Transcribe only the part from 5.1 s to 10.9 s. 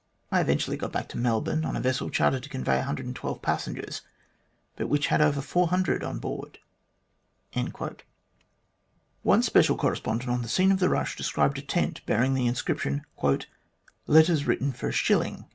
had over 400 on board." One special correspondent on the scene of the